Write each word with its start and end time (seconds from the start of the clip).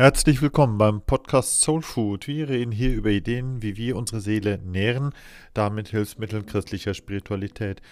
Herzlich 0.00 0.40
willkommen 0.40 0.78
beim 0.78 1.02
Podcast 1.02 1.60
Soul 1.60 1.82
Food. 1.82 2.26
Wir 2.26 2.48
reden 2.48 2.72
hier 2.72 2.94
über 2.94 3.10
Ideen, 3.10 3.60
wie 3.60 3.76
wir 3.76 3.96
unsere 3.96 4.22
Seele 4.22 4.56
nähren, 4.56 5.12
damit 5.52 5.88
Hilfsmittel 5.88 6.42
christlicher 6.42 6.94
Spiritualität. 6.94 7.82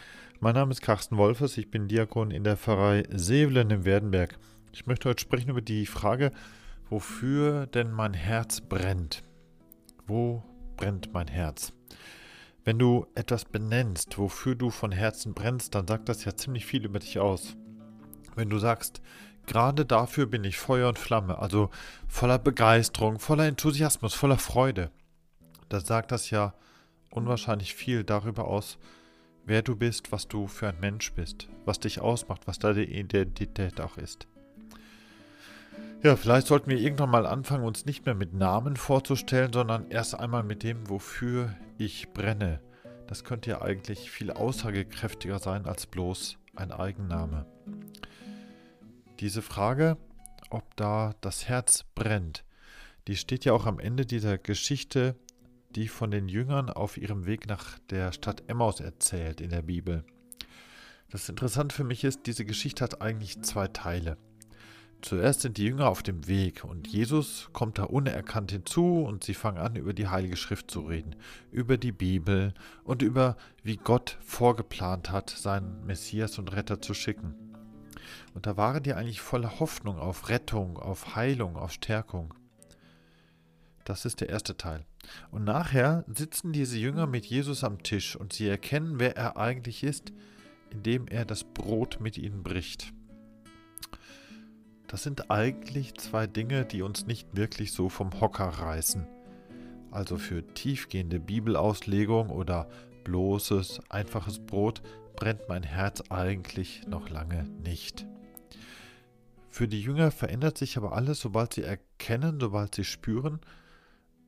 Mein 0.41 0.55
Name 0.55 0.71
ist 0.71 0.81
Carsten 0.81 1.19
Wolfers, 1.19 1.59
ich 1.59 1.71
bin 1.71 1.87
Diakon 1.87 2.31
in 2.31 2.45
der 2.45 2.57
Pfarrei 2.57 3.03
Sevelen 3.11 3.69
im 3.69 3.85
Werdenberg. 3.85 4.39
Ich 4.73 4.87
möchte 4.87 5.11
heute 5.11 5.21
sprechen 5.21 5.51
über 5.51 5.61
die 5.61 5.85
Frage, 5.85 6.33
wofür 6.89 7.67
denn 7.67 7.93
mein 7.93 8.15
Herz 8.15 8.63
brennt. 8.63 9.23
Wo 10.07 10.43
brennt 10.79 11.13
mein 11.13 11.29
Herz? 11.29 11.75
Wenn 12.65 12.79
du 12.79 13.07
etwas 13.17 13.45
benennst, 13.45 14.17
wofür 14.17 14.55
du 14.55 14.71
von 14.71 14.93
Herzen 14.93 15.35
brennst, 15.35 15.75
dann 15.75 15.87
sagt 15.87 16.09
das 16.09 16.25
ja 16.25 16.35
ziemlich 16.35 16.65
viel 16.65 16.87
über 16.87 17.01
dich 17.01 17.19
aus. 17.19 17.55
Wenn 18.35 18.49
du 18.49 18.59
sagst, 18.59 19.03
Gerade 19.49 19.87
dafür 19.87 20.27
bin 20.27 20.45
ich 20.45 20.59
Feuer 20.59 20.91
und 20.91 20.99
Flamme, 20.99 21.39
also 21.39 21.71
voller 22.07 22.39
Begeisterung, 22.39 23.19
voller 23.19 23.47
Enthusiasmus, 23.47 24.13
voller 24.13 24.37
Freude. 24.37 24.91
Da 25.71 25.81
sagt 25.81 26.13
das 26.13 26.29
ja 26.29 26.53
unwahrscheinlich 27.11 27.75
viel 27.75 28.05
darüber 28.05 28.47
aus, 28.47 28.77
wer 29.47 29.63
du 29.63 29.75
bist, 29.75 30.13
was 30.13 30.29
du 30.29 30.49
für 30.49 30.69
ein 30.69 30.79
Mensch 30.81 31.15
bist, 31.15 31.49
was 31.65 31.81
dich 31.81 32.03
ausmacht, 32.03 32.43
was 32.47 32.59
deine 32.59 32.85
Identität 32.85 33.81
auch 33.81 33.97
ist. 33.97 34.27
Ja, 36.03 36.17
vielleicht 36.17 36.47
sollten 36.47 36.69
wir 36.69 36.79
irgendwann 36.79 37.11
mal 37.11 37.25
anfangen, 37.25 37.65
uns 37.65 37.87
nicht 37.87 38.05
mehr 38.05 38.15
mit 38.15 38.35
Namen 38.35 38.77
vorzustellen, 38.77 39.55
sondern 39.55 39.91
erst 39.91 40.15
einmal 40.15 40.43
mit 40.43 40.63
dem, 40.63 40.91
wofür 40.91 41.55
ich 41.79 42.13
brenne. 42.13 42.61
Das 43.07 43.25
könnte 43.25 43.49
ja 43.49 43.63
eigentlich 43.63 44.11
viel 44.11 44.31
aussagekräftiger 44.31 45.39
sein 45.39 45.65
als 45.65 45.87
bloß 45.87 46.37
ein 46.55 46.71
Eigenname. 46.71 47.47
Diese 49.21 49.43
Frage, 49.43 49.97
ob 50.49 50.77
da 50.77 51.13
das 51.21 51.49
Herz 51.49 51.85
brennt, 51.97 52.45
die 53.09 53.17
steht 53.17 53.45
ja 53.45 53.53
auch 53.53 53.67
am 53.67 53.81
Ende 53.81 54.07
dieser 54.07 54.39
Geschichte, 54.39 55.17
die 55.75 55.89
von 55.89 56.13
den 56.13 56.29
Jüngern 56.29 56.71
auf 56.71 56.97
ihrem 56.97 57.27
Weg 57.27 57.49
nach 57.49 57.81
der 57.91 58.13
Stadt 58.13 58.45
Emmaus 58.47 58.79
erzählt 58.79 59.41
in 59.41 59.51
der 59.51 59.63
Bibel. 59.63 60.05
Das 61.11 61.29
Interessante 61.29 61.75
für 61.75 61.85
mich 61.85 62.05
ist, 62.05 62.27
diese 62.27 62.45
Geschichte 62.45 62.85
hat 62.85 63.03
eigentlich 63.03 63.43
zwei 63.43 63.67
Teile. 63.67 64.19
Zuerst 65.03 65.41
sind 65.41 65.57
die 65.59 65.65
Jünger 65.65 65.89
auf 65.89 66.05
dem 66.05 66.29
Weg 66.29 66.63
und 66.63 66.87
Jesus 66.87 67.49
kommt 67.53 67.79
da 67.79 67.85
unerkannt 67.85 68.53
hinzu 68.53 69.03
und 69.03 69.25
sie 69.25 69.35
fangen 69.35 69.59
an, 69.59 69.75
über 69.75 69.95
die 69.95 70.09
Heilige 70.09 70.37
Schrift 70.37 70.71
zu 70.71 70.81
reden, 70.81 71.17
über 71.51 71.77
die 71.77 71.93
Bibel 71.93 72.55
und 72.85 73.03
über 73.03 73.37
wie 73.65 73.77
Gott 73.77 74.17
vorgeplant 74.21 75.11
hat, 75.11 75.31
seinen 75.31 75.85
Messias 75.87 76.39
und 76.39 76.53
Retter 76.53 76.81
zu 76.81 76.95
schicken. 76.95 77.48
Und 78.35 78.47
da 78.47 78.57
waren 78.57 78.83
die 78.83 78.95
eigentlich 78.95 79.21
voller 79.21 79.61
Hoffnung 79.61 79.99
auf 79.99 80.29
Rettung, 80.29 80.79
auf 80.79 81.17
Heilung, 81.17 81.57
auf 81.57 81.73
Stärkung. 81.73 82.35
Das 83.85 84.05
ist 84.05 84.21
der 84.21 84.29
erste 84.29 84.57
Teil. 84.57 84.85
Und 85.31 85.45
nachher 85.45 86.05
sitzen 86.09 86.53
diese 86.53 86.79
Jünger 86.79 87.07
mit 87.07 87.25
Jesus 87.25 87.65
am 87.65 87.83
Tisch 87.83 88.17
und 88.17 88.33
sie 88.33 88.47
erkennen, 88.47 88.99
wer 88.99 89.17
er 89.17 89.37
eigentlich 89.39 89.83
ist, 89.83 90.13
indem 90.71 91.07
er 91.09 91.25
das 91.25 91.45
Brot 91.45 91.99
mit 92.01 92.19
ihnen 92.19 92.43
bricht. 92.43 92.93
Das 94.89 95.03
sind 95.03 95.31
eigentlich 95.31 95.95
zwei 95.95 96.27
Dinge, 96.27 96.65
die 96.65 96.83
uns 96.83 97.07
nicht 97.07 97.37
wirklich 97.37 97.73
so 97.73 97.89
vom 97.89 98.21
Hocker 98.21 98.49
reißen. 98.49 99.07
Also 99.91 100.19
für 100.19 100.47
tiefgehende 100.55 101.21
Bibelauslegung 101.21 102.31
oder 102.31 102.69
bloßes, 103.05 103.81
einfaches 103.89 104.39
Brot 104.39 104.83
brennt 105.19 105.49
mein 105.49 105.65
Herz 105.65 106.01
eigentlich 106.11 106.87
noch 106.87 107.11
lange 107.11 107.43
nicht. 107.65 108.07
Für 109.49 109.67
die 109.67 109.83
Jünger 109.83 110.13
verändert 110.13 110.57
sich 110.57 110.77
aber 110.77 110.93
alles, 110.93 111.19
sobald 111.19 111.55
sie 111.55 111.65
erkennen, 111.65 112.39
sobald 112.39 112.77
sie 112.77 112.85
spüren, 112.85 113.41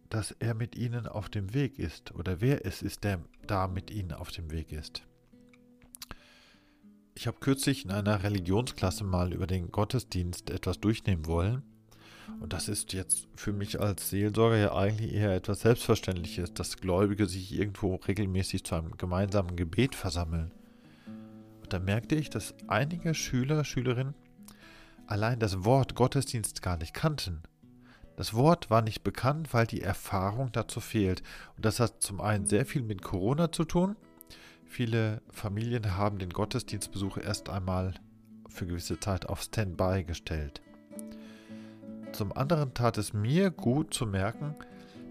dass 0.09 0.33
er 0.41 0.55
mit 0.55 0.75
ihnen 0.75 1.07
auf 1.07 1.29
dem 1.29 1.55
Weg 1.55 1.79
ist 1.79 2.13
oder 2.17 2.41
wer 2.41 2.67
es 2.67 2.83
ist, 2.83 3.05
der 3.05 3.21
da 3.47 3.69
mit 3.69 3.93
ihnen 3.93 4.11
auf 4.11 4.33
dem 4.33 4.51
Weg 4.51 4.73
ist. 4.73 5.05
Ich 7.15 7.29
habe 7.29 7.39
kürzlich 7.39 7.85
in 7.85 7.93
einer 7.93 8.25
Religionsklasse 8.25 9.05
mal 9.05 9.33
über 9.33 9.47
den 9.47 9.71
Gottesdienst 9.71 10.51
etwas 10.51 10.81
durchnehmen 10.81 11.27
wollen. 11.27 11.63
Und 12.41 12.53
das 12.53 12.69
ist 12.69 12.95
jetzt 12.95 13.29
für 13.37 13.53
mich 13.53 13.79
als 13.79 14.11
Seelsorger 14.11 14.57
ja 14.57 14.75
eigentlich 14.75 15.13
eher 15.13 15.37
etwas 15.37 15.61
Selbstverständliches, 15.61 16.53
dass 16.53 16.79
Gläubige 16.79 17.27
sich 17.27 17.53
irgendwo 17.53 17.95
regelmäßig 17.95 18.65
zu 18.65 18.75
einem 18.75 18.97
gemeinsamen 18.97 19.55
Gebet 19.55 19.95
versammeln. 19.95 20.51
Da 21.71 21.79
merkte 21.79 22.17
ich, 22.17 22.31
dass 22.31 22.55
einige 22.67 23.15
Schüler, 23.15 23.65
Schülerinnen 23.65 24.15
allein 25.07 25.39
das 25.39 25.65
Wort 25.65 25.95
Gottesdienst 25.95 26.63
gar 26.63 26.77
nicht 26.77 26.95
kannten. 26.95 27.43
Das 28.17 28.35
Wort 28.35 28.71
war 28.71 28.83
nicht 28.83 29.03
bekannt, 29.03 29.55
weil 29.55 29.67
die 29.67 29.81
Erfahrung 29.81 30.51
dazu 30.53 30.81
fehlt. 30.81 31.23
Und 31.57 31.65
das 31.65 31.81
hat 31.81 32.03
zum 32.03 32.21
einen 32.21 32.47
sehr 32.47 32.67
viel 32.67 32.83
mit 32.83 33.03
Corona 33.03 33.51
zu 33.53 33.65
tun. 33.65 33.97
Viele 34.67 35.23
Familien 35.31 35.97
haben 35.97 36.19
den 36.19 36.31
Gottesdienstbesuch 36.31 37.19
erst 37.19 37.49
einmal 37.49 37.95
für 38.49 38.67
gewisse 38.67 38.99
Zeit 38.99 39.27
auf 39.27 39.41
Standby 39.41 40.05
gestellt. 40.05 40.61
Zum 42.13 42.33
anderen 42.37 42.75
tat 42.75 42.99
es 42.99 43.13
mir 43.13 43.51
gut 43.51 43.95
zu 43.95 44.07
merken, 44.07 44.57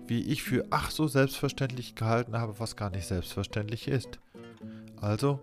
wie 0.08 0.22
ich 0.24 0.44
für 0.44 0.66
ach 0.72 0.92
so 0.92 1.08
selbstverständlich 1.08 1.96
gehalten 1.96 2.38
habe, 2.38 2.60
was 2.60 2.76
gar 2.76 2.90
nicht 2.90 3.08
selbstverständlich 3.08 3.88
ist. 3.88 4.20
Also 5.00 5.40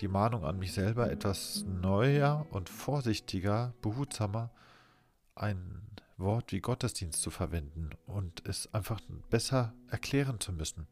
die 0.00 0.08
Mahnung 0.08 0.44
an 0.44 0.58
mich 0.58 0.72
selber, 0.72 1.10
etwas 1.10 1.64
neuer 1.66 2.46
und 2.50 2.68
vorsichtiger, 2.68 3.74
behutsamer 3.82 4.50
ein 5.34 5.82
Wort 6.16 6.52
wie 6.52 6.60
Gottesdienst 6.60 7.20
zu 7.22 7.30
verwenden 7.30 7.90
und 8.06 8.46
es 8.46 8.72
einfach 8.74 9.00
besser 9.30 9.74
erklären 9.88 10.40
zu 10.40 10.52
müssen. 10.52 10.86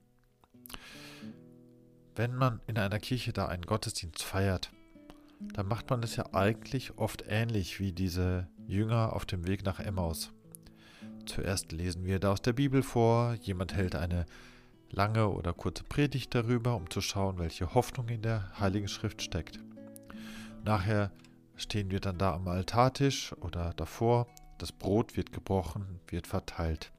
Wenn 2.15 2.35
man 2.35 2.61
in 2.67 2.79
einer 2.79 2.99
Kirche 2.99 3.33
da 3.33 3.47
einen 3.47 3.65
Gottesdienst 3.65 4.23
feiert, 4.23 4.71
dann 5.55 5.69
macht 5.69 5.89
man 5.91 6.03
es 6.03 6.17
ja 6.17 6.35
eigentlich 6.35 6.99
oft 6.99 7.25
ähnlich 7.29 7.79
wie 7.79 7.93
diese 7.93 8.49
Jünger 8.67 9.13
auf 9.13 9.25
dem 9.25 9.47
Weg 9.47 9.65
nach 9.65 9.79
Emmaus. 9.79 10.33
Zuerst 11.27 11.73
lesen 11.73 12.05
wir 12.05 12.19
da 12.19 12.33
aus 12.33 12.43
der 12.43 12.55
Bibel 12.55 12.83
vor, 12.83 13.35
jemand 13.35 13.75
hält 13.75 13.95
eine 13.95 14.27
lange 14.91 15.29
oder 15.29 15.53
kurze 15.53 15.85
Predigt 15.85 16.35
darüber, 16.35 16.77
um 16.77 16.91
zu 16.91 17.01
schauen, 17.01 17.39
welche 17.39 17.75
Hoffnung 17.75 18.09
in 18.09 18.23
der 18.23 18.59
Heiligen 18.59 18.89
Schrift 18.89 19.23
steckt. 19.23 19.61
Nachher 20.65 21.11
stehen 21.57 21.91
wir 21.91 22.01
dann 22.01 22.19
da 22.19 22.35
am 22.35 22.49
Altartisch 22.49 23.33
oder 23.41 23.73
davor, 23.75 24.27
das 24.59 24.73
Brot 24.73 25.17
wird 25.17 25.33
gebrochen, 25.33 26.01
wird 26.09 26.27
verteilt. 26.27 26.93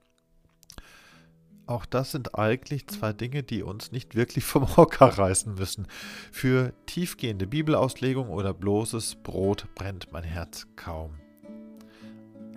Auch 1.70 1.86
das 1.86 2.12
sind 2.12 2.34
eigentlich 2.34 2.88
zwei 2.88 3.14
Dinge, 3.14 3.44
die 3.44 3.62
uns 3.62 3.92
nicht 3.92 4.16
wirklich 4.16 4.44
vom 4.44 4.76
Hocker 4.76 5.06
reißen 5.20 5.54
müssen. 5.54 5.88
Für 6.32 6.74
tiefgehende 6.88 7.46
Bibelauslegung 7.46 8.30
oder 8.30 8.56
bloßes 8.56 9.18
Brot 9.22 9.68
brennt 9.76 10.12
mein 10.12 10.24
Herz 10.24 10.66
kaum. 10.76 11.20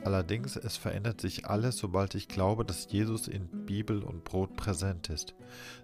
Allerdings, 0.04 0.56
es 0.56 0.76
verändert 0.76 1.20
sich 1.20 1.46
alles, 1.46 1.78
sobald 1.78 2.16
ich 2.16 2.26
glaube, 2.26 2.64
dass 2.64 2.90
Jesus 2.90 3.28
in 3.28 3.46
Bibel 3.66 4.02
und 4.02 4.24
Brot 4.24 4.56
präsent 4.56 5.08
ist. 5.10 5.34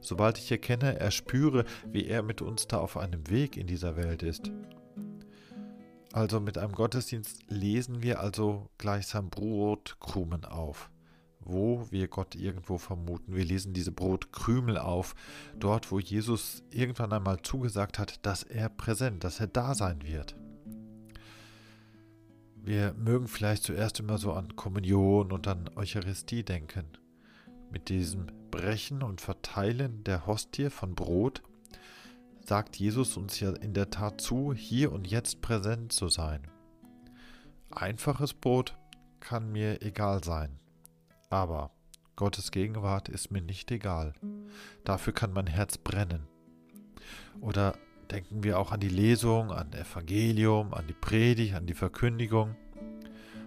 Sobald 0.01 0.39
ich 0.39 0.51
erkenne, 0.51 0.99
erspüre, 0.99 1.65
wie 1.87 2.07
er 2.07 2.23
mit 2.23 2.43
uns 2.43 2.67
da 2.67 2.79
auf 2.79 2.97
einem 2.97 3.31
Weg 3.31 3.57
in 3.57 3.69
dieser 3.69 3.97
Welt 3.97 4.25
ist. 4.25 4.51
Also 6.13 6.41
mit 6.41 6.59
einem 6.59 6.73
Gottesdienst 6.73 7.45
lesen 7.49 8.03
wir 8.03 8.19
also 8.21 8.69
gleichsam 8.77 9.31
Brotkrumen 9.31 10.45
auf, 10.45 10.91
wo 11.39 11.87
wir 11.91 12.09
Gott 12.09 12.35
irgendwo 12.35 12.77
vermuten. 12.77 13.37
Wir 13.37 13.45
lesen 13.45 13.73
diese 13.73 13.93
Brotkrümel 13.93 14.79
auf, 14.79 15.15
dort 15.61 15.93
wo 15.93 16.01
Jesus 16.01 16.65
irgendwann 16.71 17.13
einmal 17.13 17.41
zugesagt 17.43 18.01
hat, 18.01 18.27
dass 18.27 18.43
er 18.43 18.69
präsent, 18.69 19.23
dass 19.23 19.39
er 19.39 19.47
da 19.47 19.75
sein 19.75 20.03
wird. 20.03 20.35
Wir 22.69 22.93
mögen 22.93 23.29
vielleicht 23.29 23.63
zuerst 23.63 23.99
immer 23.99 24.19
so 24.19 24.35
an 24.35 24.55
Kommunion 24.55 25.33
und 25.33 25.49
an 25.49 25.71
Eucharistie 25.77 26.45
denken. 26.45 26.85
Mit 27.71 27.89
diesem 27.89 28.27
Brechen 28.51 29.03
und 29.03 29.23
Verteilen 29.23 30.05
der 30.05 30.27
Hostie 30.27 30.69
von 30.69 30.95
Brot 30.95 31.43
sagt 32.45 32.77
Jesus 32.77 33.17
uns 33.17 33.41
ja 33.41 33.53
in 33.53 33.73
der 33.73 33.89
Tat 33.89 34.21
zu, 34.21 34.53
hier 34.53 34.93
und 34.93 35.07
jetzt 35.07 35.41
präsent 35.41 35.95
zu 35.95 36.11
sein. 36.11 36.43
Einfaches 37.71 38.35
Brot 38.35 38.77
kann 39.19 39.51
mir 39.51 39.81
egal 39.81 40.23
sein, 40.23 40.61
aber 41.31 41.71
Gottes 42.17 42.51
Gegenwart 42.51 43.09
ist 43.09 43.31
mir 43.31 43.41
nicht 43.41 43.71
egal. 43.71 44.13
Dafür 44.85 45.15
kann 45.15 45.33
mein 45.33 45.47
Herz 45.47 45.79
brennen. 45.79 46.29
Oder 47.41 47.79
Denken 48.11 48.43
wir 48.43 48.59
auch 48.59 48.73
an 48.73 48.81
die 48.81 48.89
Lesung, 48.89 49.51
an 49.53 49.73
Evangelium, 49.73 50.73
an 50.73 50.87
die 50.87 50.95
Predigt, 50.95 51.55
an 51.55 51.67
die 51.67 51.75
Verkündigung. 51.75 52.57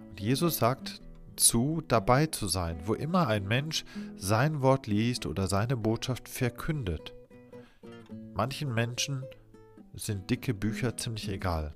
Und 0.09 0.19
Jesus 0.19 0.57
sagt 0.57 1.01
zu, 1.35 1.81
dabei 1.87 2.27
zu 2.27 2.47
sein, 2.47 2.77
wo 2.85 2.93
immer 2.93 3.27
ein 3.27 3.47
Mensch 3.47 3.85
sein 4.15 4.61
Wort 4.61 4.87
liest 4.87 5.25
oder 5.25 5.47
seine 5.47 5.77
Botschaft 5.77 6.29
verkündet. 6.29 7.13
Manchen 8.33 8.73
Menschen 8.73 9.23
sind 9.93 10.29
dicke 10.29 10.53
Bücher 10.53 10.95
ziemlich 10.97 11.27
egal. 11.29 11.73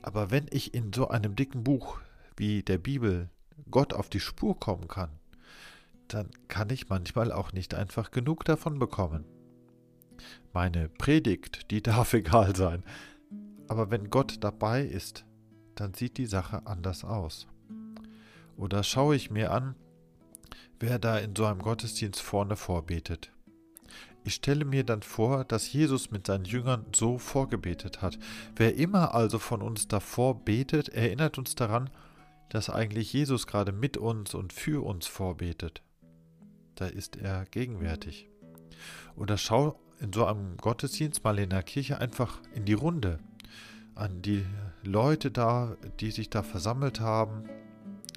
Aber 0.00 0.30
wenn 0.30 0.46
ich 0.50 0.74
in 0.74 0.92
so 0.92 1.08
einem 1.08 1.36
dicken 1.36 1.62
Buch 1.62 2.00
wie 2.36 2.62
der 2.62 2.78
Bibel 2.78 3.28
Gott 3.70 3.92
auf 3.92 4.08
die 4.08 4.20
Spur 4.20 4.58
kommen 4.58 4.88
kann, 4.88 5.10
dann 6.08 6.28
kann 6.48 6.70
ich 6.70 6.88
manchmal 6.88 7.30
auch 7.32 7.52
nicht 7.52 7.74
einfach 7.74 8.10
genug 8.10 8.44
davon 8.44 8.78
bekommen. 8.78 9.24
Meine 10.52 10.88
Predigt, 10.88 11.70
die 11.70 11.82
darf 11.82 12.12
egal 12.12 12.54
sein, 12.56 12.82
aber 13.68 13.90
wenn 13.90 14.10
Gott 14.10 14.38
dabei 14.40 14.82
ist, 14.82 15.24
dann 15.74 15.94
sieht 15.94 16.18
die 16.18 16.26
Sache 16.26 16.66
anders 16.66 17.04
aus. 17.04 17.46
Oder 18.56 18.82
schaue 18.82 19.16
ich 19.16 19.30
mir 19.30 19.50
an, 19.50 19.74
wer 20.78 20.98
da 20.98 21.18
in 21.18 21.34
so 21.34 21.46
einem 21.46 21.62
Gottesdienst 21.62 22.20
vorne 22.20 22.56
vorbetet. 22.56 23.30
Ich 24.24 24.34
stelle 24.34 24.64
mir 24.64 24.84
dann 24.84 25.02
vor, 25.02 25.44
dass 25.44 25.72
Jesus 25.72 26.10
mit 26.10 26.26
seinen 26.26 26.44
Jüngern 26.44 26.86
so 26.94 27.18
vorgebetet 27.18 28.02
hat. 28.02 28.18
Wer 28.54 28.76
immer 28.76 29.14
also 29.14 29.38
von 29.38 29.62
uns 29.62 29.88
davor 29.88 30.44
betet, 30.44 30.88
erinnert 30.90 31.38
uns 31.38 31.54
daran, 31.56 31.90
dass 32.48 32.70
eigentlich 32.70 33.12
Jesus 33.12 33.46
gerade 33.46 33.72
mit 33.72 33.96
uns 33.96 34.34
und 34.34 34.52
für 34.52 34.84
uns 34.84 35.06
vorbetet. 35.06 35.82
Da 36.76 36.86
ist 36.86 37.16
er 37.16 37.46
gegenwärtig. 37.46 38.28
Oder 39.16 39.38
schau 39.38 39.80
in 40.02 40.12
so 40.12 40.26
einem 40.26 40.56
Gottesdienst 40.56 41.22
mal 41.22 41.38
in 41.38 41.50
der 41.50 41.62
Kirche 41.62 41.98
einfach 41.98 42.40
in 42.54 42.64
die 42.64 42.72
Runde 42.72 43.20
an 43.94 44.20
die 44.20 44.44
Leute 44.82 45.30
da, 45.30 45.76
die 46.00 46.10
sich 46.10 46.28
da 46.28 46.42
versammelt 46.42 46.98
haben. 47.00 47.44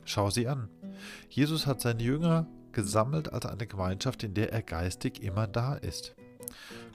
Schau 0.04 0.32
sie 0.32 0.48
an. 0.48 0.68
Jesus 1.30 1.68
hat 1.68 1.82
seine 1.82 2.02
Jünger 2.02 2.48
gesammelt 2.72 3.32
als 3.32 3.46
eine 3.46 3.68
Gemeinschaft, 3.68 4.24
in 4.24 4.34
der 4.34 4.52
er 4.52 4.64
geistig 4.64 5.22
immer 5.22 5.48
da 5.48 5.76
ist. 5.76 6.16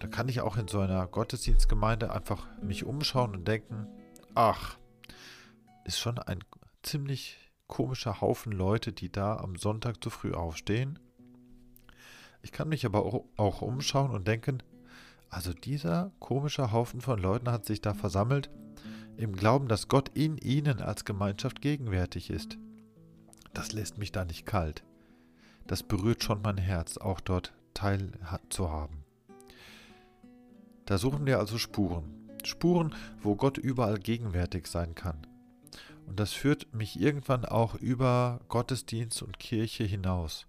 Da 0.01 0.09
kann 0.09 0.29
ich 0.29 0.41
auch 0.41 0.57
in 0.57 0.67
so 0.67 0.81
einer 0.81 1.07
Gottesdienstgemeinde 1.07 2.11
einfach 2.11 2.49
mich 2.61 2.85
umschauen 2.85 3.37
und 3.37 3.47
denken, 3.47 3.87
ach, 4.35 4.77
ist 5.85 6.01
schon 6.01 6.19
ein 6.19 6.41
ziemlich 6.83 7.39
komischer 7.69 8.21
Haufen 8.21 8.53
Leute, 8.53 8.93
die 8.93 9.13
da 9.13 9.37
am 9.37 9.55
Sonntag 9.57 10.03
zu 10.03 10.11
früh 10.11 10.33
aufstehen. 10.33 10.99
Ich 12.43 12.51
kann 12.51 12.69
mich 12.69 12.87
aber 12.87 13.05
auch 13.37 13.63
umschauen 13.63 14.11
und 14.11 14.27
denken, 14.27 14.63
also 15.31 15.53
dieser 15.53 16.11
komische 16.19 16.73
Haufen 16.73 17.01
von 17.01 17.19
Leuten 17.19 17.51
hat 17.51 17.65
sich 17.65 17.81
da 17.81 17.95
versammelt, 17.95 18.51
im 19.17 19.35
Glauben, 19.35 19.69
dass 19.69 19.89
Gott 19.89 20.11
in 20.15 20.37
ihnen 20.39 20.81
als 20.81 21.05
Gemeinschaft 21.05 21.61
gegenwärtig 21.61 22.31
ist. 22.31 22.59
Das 23.53 23.73
lässt 23.73 23.99
mich 23.99 24.13
da 24.13 24.25
nicht 24.25 24.47
kalt. 24.47 24.83
Das 25.67 25.83
berührt 25.83 26.25
schon 26.25 26.43
mein 26.43 26.59
Herz, 26.59 26.97
auch 26.97 27.21
dort 27.21 27.53
teil 27.75 28.13
zu 28.49 28.71
haben. 28.71 29.05
Da 30.87 30.99
suchen 30.99 31.27
wir 31.27 31.39
also 31.39 31.59
Spuren. 31.59 32.29
Spuren, 32.45 32.95
wo 33.23 33.37
Gott 33.37 33.59
überall 33.59 33.99
gegenwärtig 33.99 34.67
sein 34.67 34.95
kann. 34.95 35.19
Und 36.07 36.19
das 36.19 36.33
führt 36.33 36.75
mich 36.75 36.99
irgendwann 37.01 37.45
auch 37.45 37.77
über 37.77 38.41
Gottesdienst 38.49 39.23
und 39.23 39.39
Kirche 39.39 39.85
hinaus. 39.85 40.47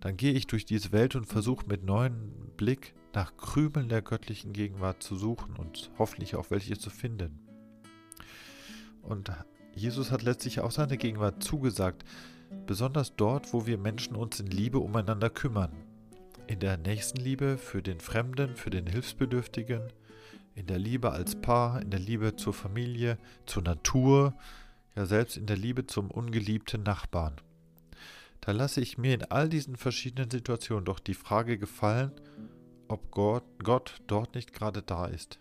Dann 0.00 0.16
gehe 0.16 0.32
ich 0.32 0.46
durch 0.46 0.66
diese 0.66 0.92
Welt 0.92 1.14
und 1.14 1.26
versuche 1.26 1.66
mit 1.66 1.84
neuem 1.84 2.32
Blick 2.56 2.94
nach 3.14 3.36
Krümeln 3.36 3.88
der 3.88 4.02
göttlichen 4.02 4.52
Gegenwart 4.52 5.02
zu 5.02 5.16
suchen 5.16 5.56
und 5.56 5.90
hoffentlich 5.98 6.36
auch 6.36 6.50
welche 6.50 6.78
zu 6.78 6.90
finden. 6.90 7.38
Und 9.02 9.30
Jesus 9.74 10.10
hat 10.10 10.22
letztlich 10.22 10.60
auch 10.60 10.70
seine 10.70 10.96
Gegenwart 10.96 11.42
zugesagt, 11.42 12.04
besonders 12.66 13.16
dort, 13.16 13.52
wo 13.52 13.66
wir 13.66 13.78
Menschen 13.78 14.16
uns 14.16 14.40
in 14.40 14.48
Liebe 14.48 14.78
umeinander 14.78 15.30
kümmern. 15.30 15.72
In 16.46 16.60
der 16.60 16.76
Nächstenliebe 16.76 17.58
für 17.58 17.82
den 17.82 18.00
Fremden, 18.00 18.56
für 18.56 18.70
den 18.70 18.86
Hilfsbedürftigen, 18.86 19.92
in 20.54 20.66
der 20.66 20.78
Liebe 20.78 21.12
als 21.12 21.40
Paar, 21.40 21.80
in 21.80 21.90
der 21.90 22.00
Liebe 22.00 22.36
zur 22.36 22.52
Familie, 22.52 23.18
zur 23.46 23.62
Natur, 23.62 24.34
ja 24.96 25.06
selbst 25.06 25.36
in 25.36 25.46
der 25.46 25.56
Liebe 25.56 25.86
zum 25.86 26.10
ungeliebten 26.10 26.82
Nachbarn. 26.82 27.36
Da 28.40 28.52
lasse 28.52 28.80
ich 28.80 28.98
mir 28.98 29.14
in 29.14 29.24
all 29.24 29.48
diesen 29.48 29.76
verschiedenen 29.76 30.30
Situationen 30.30 30.84
doch 30.84 30.98
die 30.98 31.14
Frage 31.14 31.58
gefallen, 31.58 32.12
ob 32.90 33.10
Gott, 33.10 33.44
Gott 33.62 34.00
dort 34.06 34.34
nicht 34.34 34.52
gerade 34.52 34.82
da 34.82 35.06
ist. 35.06 35.38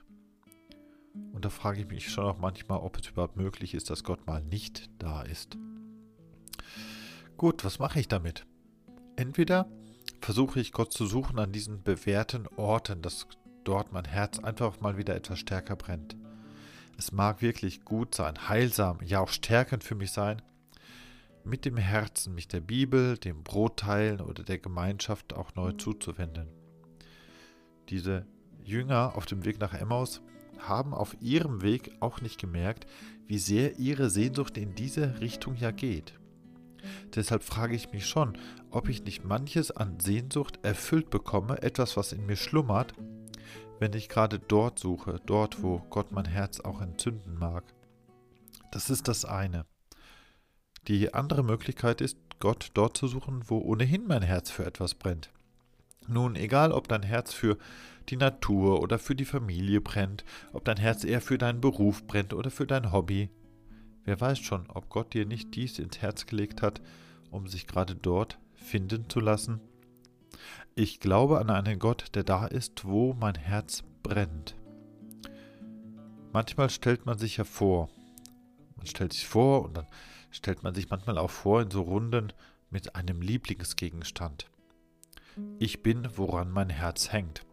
Und 1.34 1.46
da 1.46 1.50
frage 1.50 1.81
ich 1.81 1.88
mich 1.88 2.10
schon 2.10 2.25
auch 2.25 2.38
manchmal, 2.38 2.80
ob 2.80 2.98
es 2.98 3.07
überhaupt 3.07 3.38
möglich 3.38 3.74
ist, 3.74 3.90
dass 3.90 4.04
Gott 4.04 4.25
mal 4.28 4.42
nicht 4.42 4.90
da 5.00 5.24
ist. 5.24 5.57
Gut, 7.38 7.66
was 7.66 7.80
mache 7.80 8.00
ich 8.00 8.07
damit? 8.07 8.46
Entweder 9.16 9.68
versuche 10.22 10.60
ich 10.60 10.72
Gott 10.72 10.94
zu 10.94 11.06
suchen 11.06 11.40
an 11.40 11.51
diesen 11.51 11.81
bewährten 11.81 12.48
Orten, 12.56 13.01
dass 13.01 13.28
dort 13.63 13.92
mein 13.92 14.06
Herz 14.06 14.40
einfach 14.40 14.80
mal 14.81 14.98
wieder 14.98 15.16
etwas 15.16 15.40
stärker 15.40 15.75
brennt. 15.75 16.16
Es 16.98 17.12
mag 17.12 17.42
wirklich 17.42 17.86
gut 17.86 18.13
sein, 18.13 18.50
heilsam, 18.50 19.00
ja 19.04 19.22
auch 19.22 19.30
stärkend 19.30 19.84
für 19.84 19.96
mich 19.96 20.12
sein, 20.12 20.42
mit 21.44 21.66
dem 21.66 21.78
Herzen 21.78 22.36
mich 22.36 22.48
der 22.48 22.60
Bibel, 22.60 23.18
dem 23.18 23.44
Brotteilen 23.44 24.22
oder 24.22 24.44
der 24.44 24.60
Gemeinschaft 24.60 25.34
auch 25.34 25.56
neu 25.56 25.72
zuzuwenden. 25.72 26.59
Diese 27.89 28.25
Jünger 28.63 29.13
auf 29.15 29.25
dem 29.25 29.45
Weg 29.45 29.59
nach 29.59 29.74
Emmaus 29.74 30.21
haben 30.59 30.94
auf 30.94 31.15
ihrem 31.21 31.62
Weg 31.62 31.91
auch 32.00 32.21
nicht 32.21 32.39
gemerkt, 32.39 32.86
wie 33.27 33.39
sehr 33.39 33.80
ihre 33.80 34.09
Sehnsucht 34.09 34.57
in 34.57 34.75
diese 34.75 35.19
Richtung 35.21 35.56
ja 35.56 35.71
geht. 35.71 36.13
Deshalb 37.15 37.44
frage 37.44 37.75
ich 37.75 37.91
mich 37.91 38.06
schon, 38.06 38.38
ob 38.71 38.89
ich 38.89 39.03
nicht 39.03 39.25
manches 39.25 39.71
an 39.71 40.00
Sehnsucht 40.00 40.59
erfüllt 40.63 41.09
bekomme, 41.09 41.62
etwas, 41.62 41.97
was 41.97 42.13
in 42.13 42.25
mir 42.25 42.36
schlummert, 42.36 42.94
wenn 43.80 43.94
ich 43.94 44.09
gerade 44.09 44.39
dort 44.39 44.80
suche, 44.80 45.19
dort, 45.25 45.63
wo 45.63 45.80
Gott 45.89 46.12
mein 46.12 46.25
Herz 46.25 46.59
auch 46.59 46.81
entzünden 46.81 47.38
mag. 47.38 47.63
Das 48.71 48.89
ist 48.89 49.07
das 49.07 49.25
eine. 49.25 49.65
Die 50.88 51.13
andere 51.13 51.44
Möglichkeit 51.44 52.01
ist, 52.01 52.18
Gott 52.39 52.71
dort 52.74 52.95
zu 52.95 53.07
suchen, 53.07 53.44
wo 53.47 53.59
ohnehin 53.59 54.07
mein 54.07 54.21
Herz 54.21 54.50
für 54.50 54.65
etwas 54.65 54.95
brennt. 54.95 55.31
Nun, 56.10 56.36
egal 56.36 56.72
ob 56.72 56.88
dein 56.88 57.04
Herz 57.04 57.34
für 57.34 57.60
die 58.10 58.18
Natur 58.18 58.82
oder 58.82 58.98
für 58.98 59.16
die 59.16 59.26
Familie 59.26 59.80
brennt, 59.80 60.26
ob 60.54 60.66
dein 60.66 60.78
Herz 60.78 61.04
eher 61.04 61.22
für 61.22 61.38
deinen 61.38 61.62
Beruf 61.62 62.08
brennt 62.08 62.34
oder 62.34 62.50
für 62.50 62.66
dein 62.66 62.92
Hobby, 62.92 63.30
wer 64.06 64.20
weiß 64.20 64.40
schon, 64.40 64.68
ob 64.70 64.90
Gott 64.90 65.14
dir 65.14 65.28
nicht 65.28 65.56
dies 65.56 65.78
ins 65.78 66.02
Herz 66.02 66.26
gelegt 66.26 66.64
hat, 66.64 66.82
um 67.30 67.48
sich 67.48 67.68
gerade 67.68 67.96
dort 67.96 68.40
finden 68.56 69.08
zu 69.08 69.20
lassen? 69.20 69.62
Ich 70.74 71.00
glaube 71.00 71.38
an 71.38 71.52
einen 71.52 71.78
Gott, 71.78 72.16
der 72.16 72.24
da 72.24 72.48
ist, 72.48 72.86
wo 72.86 73.14
mein 73.14 73.36
Herz 73.36 73.84
brennt. 74.02 74.56
Manchmal 76.34 76.72
stellt 76.72 77.06
man 77.06 77.20
sich 77.20 77.38
ja 77.38 77.44
vor, 77.44 77.90
man 78.78 78.88
stellt 78.88 79.13
sich 79.13 79.28
vor 79.28 79.63
und 79.63 79.78
dann 79.78 79.88
stellt 80.32 80.63
man 80.63 80.74
sich 80.74 80.89
manchmal 80.89 81.20
auch 81.20 81.30
vor 81.30 81.62
in 81.62 81.70
so 81.70 81.82
Runden 81.82 82.34
mit 82.72 82.96
einem 82.96 83.22
Lieblingsgegenstand. 83.22 84.50
Ich 85.60 85.84
bin, 85.84 86.08
woran 86.15 86.51
mein 86.51 86.69
Herz 86.69 87.12
hängt. 87.12 87.46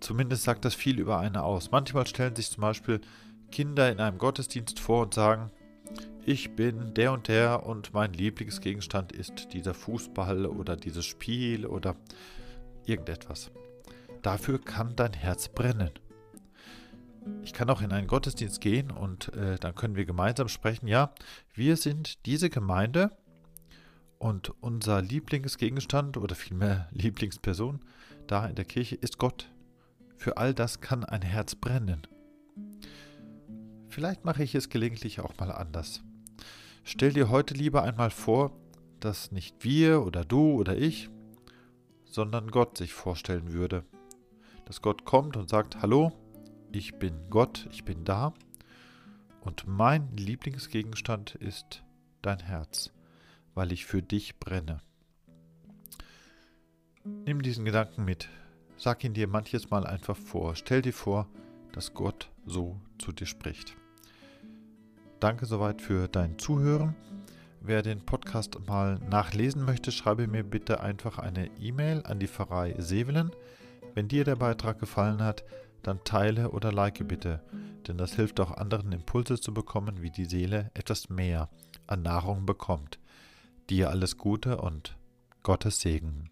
Zumindest 0.00 0.44
sagt 0.44 0.64
das 0.64 0.74
viel 0.74 0.98
über 0.98 1.18
eine 1.18 1.42
aus. 1.42 1.70
Manchmal 1.70 2.06
stellen 2.06 2.36
sich 2.36 2.50
zum 2.50 2.62
Beispiel 2.62 3.00
Kinder 3.50 3.90
in 3.90 4.00
einem 4.00 4.18
Gottesdienst 4.18 4.80
vor 4.80 5.02
und 5.02 5.14
sagen, 5.14 5.50
ich 6.26 6.56
bin 6.56 6.94
der 6.94 7.12
und 7.12 7.28
der 7.28 7.66
und 7.66 7.92
mein 7.92 8.12
Lieblingsgegenstand 8.12 9.12
ist 9.12 9.52
dieser 9.52 9.74
Fußball 9.74 10.46
oder 10.46 10.76
dieses 10.76 11.04
Spiel 11.04 11.66
oder 11.66 11.96
irgendetwas. 12.86 13.50
Dafür 14.22 14.58
kann 14.58 14.96
dein 14.96 15.12
Herz 15.12 15.48
brennen. 15.48 15.90
Ich 17.42 17.52
kann 17.52 17.70
auch 17.70 17.82
in 17.82 17.92
einen 17.92 18.06
Gottesdienst 18.06 18.60
gehen 18.60 18.90
und 18.90 19.32
äh, 19.34 19.56
dann 19.58 19.74
können 19.74 19.96
wir 19.96 20.04
gemeinsam 20.04 20.48
sprechen, 20.48 20.88
ja, 20.88 21.12
wir 21.54 21.76
sind 21.76 22.24
diese 22.26 22.50
Gemeinde 22.50 23.10
und 24.24 24.54
unser 24.62 25.02
Lieblingsgegenstand 25.02 26.16
oder 26.16 26.34
vielmehr 26.34 26.88
Lieblingsperson 26.92 27.80
da 28.26 28.46
in 28.46 28.54
der 28.54 28.64
Kirche 28.64 28.94
ist 28.94 29.18
Gott. 29.18 29.52
Für 30.16 30.38
all 30.38 30.54
das 30.54 30.80
kann 30.80 31.04
ein 31.04 31.20
Herz 31.20 31.54
brennen. 31.54 32.06
Vielleicht 33.90 34.24
mache 34.24 34.42
ich 34.42 34.54
es 34.54 34.70
gelegentlich 34.70 35.20
auch 35.20 35.36
mal 35.36 35.52
anders. 35.52 36.02
Stell 36.84 37.12
dir 37.12 37.28
heute 37.28 37.52
lieber 37.52 37.82
einmal 37.82 38.08
vor, 38.08 38.56
dass 38.98 39.30
nicht 39.30 39.62
wir 39.62 40.02
oder 40.06 40.24
du 40.24 40.52
oder 40.52 40.74
ich, 40.74 41.10
sondern 42.06 42.50
Gott 42.50 42.78
sich 42.78 42.94
vorstellen 42.94 43.52
würde. 43.52 43.84
Dass 44.64 44.80
Gott 44.80 45.04
kommt 45.04 45.36
und 45.36 45.50
sagt, 45.50 45.82
hallo, 45.82 46.12
ich 46.72 46.94
bin 46.98 47.28
Gott, 47.28 47.68
ich 47.70 47.84
bin 47.84 48.04
da 48.04 48.32
und 49.42 49.66
mein 49.68 50.16
Lieblingsgegenstand 50.16 51.34
ist 51.34 51.84
dein 52.22 52.38
Herz, 52.40 52.90
weil 53.54 53.72
ich 53.72 53.86
für 53.86 54.02
dich 54.02 54.38
brenne. 54.38 54.80
Nimm 57.04 57.42
diesen 57.42 57.64
Gedanken 57.64 58.04
mit, 58.04 58.28
sag 58.76 59.04
ihn 59.04 59.14
dir 59.14 59.28
manches 59.28 59.70
Mal 59.70 59.86
einfach 59.86 60.16
vor, 60.16 60.56
stell 60.56 60.82
dir 60.82 60.92
vor, 60.92 61.28
dass 61.72 61.92
Gott 61.94 62.30
so 62.46 62.80
zu 62.98 63.12
dir 63.12 63.26
spricht. 63.26 63.76
Danke 65.20 65.46
soweit 65.46 65.82
für 65.82 66.08
dein 66.08 66.38
Zuhören. 66.38 66.94
Wer 67.60 67.82
den 67.82 68.04
Podcast 68.04 68.58
mal 68.66 68.98
nachlesen 69.10 69.64
möchte, 69.64 69.90
schreibe 69.90 70.26
mir 70.26 70.44
bitte 70.44 70.80
einfach 70.80 71.18
eine 71.18 71.46
E-Mail 71.58 72.02
an 72.04 72.18
die 72.18 72.28
Pfarrei 72.28 72.74
Sevelen. 72.78 73.30
Wenn 73.94 74.08
dir 74.08 74.24
der 74.24 74.36
Beitrag 74.36 74.78
gefallen 74.78 75.22
hat, 75.22 75.44
dann 75.82 76.04
teile 76.04 76.50
oder 76.50 76.72
like 76.72 77.06
bitte, 77.06 77.42
denn 77.86 77.96
das 77.98 78.14
hilft 78.14 78.40
auch 78.40 78.50
anderen 78.52 78.92
Impulse 78.92 79.40
zu 79.40 79.54
bekommen, 79.54 80.02
wie 80.02 80.10
die 80.10 80.24
Seele 80.24 80.70
etwas 80.74 81.08
mehr 81.08 81.48
an 81.86 82.02
Nahrung 82.02 82.46
bekommt. 82.46 82.98
Dir 83.70 83.90
alles 83.90 84.18
Gute 84.18 84.58
und 84.58 84.96
Gottes 85.42 85.80
Segen. 85.80 86.30